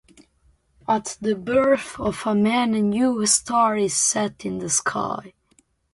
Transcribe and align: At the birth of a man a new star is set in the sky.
At 0.87 1.15
the 1.21 1.35
birth 1.35 1.99
of 1.99 2.23
a 2.25 2.33
man 2.33 2.73
a 2.73 2.81
new 2.81 3.23
star 3.27 3.77
is 3.77 3.95
set 3.95 4.47
in 4.47 4.57
the 4.57 4.71
sky. 4.71 5.35